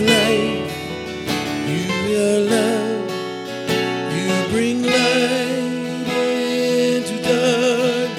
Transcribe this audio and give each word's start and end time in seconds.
You 0.00 0.06
are 2.16 2.40
love, 2.40 3.10
you 4.16 4.30
bring 4.50 4.82
light 4.82 6.08
into 6.96 7.16
dark. 7.22 8.10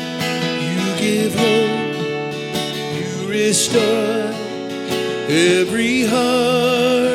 You 0.61 0.83
give 1.00 1.33
hope, 1.33 1.96
you 2.97 3.28
restore 3.28 4.32
every 5.28 6.04
heart. 6.05 7.11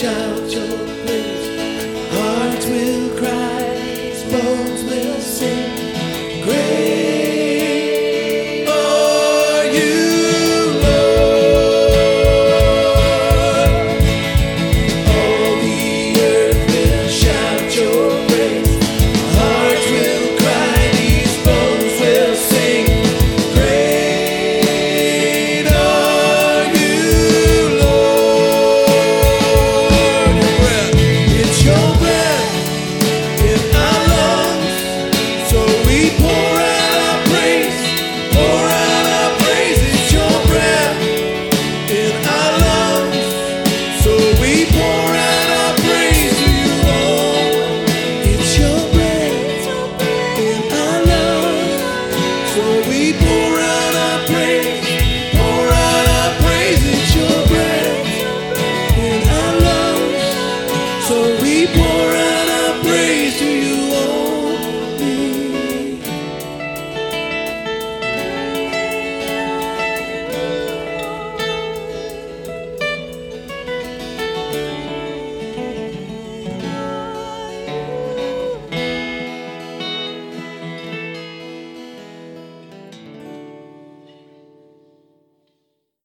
All 0.00 0.97